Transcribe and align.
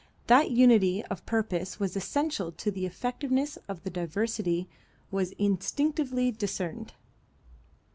That 0.25 0.49
unity 0.49 1.05
of 1.11 1.23
purpose 1.27 1.79
was 1.79 1.95
essential 1.95 2.51
to 2.53 2.71
the 2.71 2.87
effectiveness 2.87 3.59
of 3.67 3.83
the 3.83 3.91
diversity 3.91 4.67
was 5.11 5.31
instinctively 5.33 6.31
discerned. 6.31 6.93